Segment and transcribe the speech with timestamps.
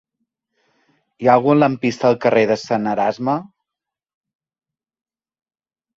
[1.25, 3.35] Hi ha algun lampista al carrer de Sant Erasme?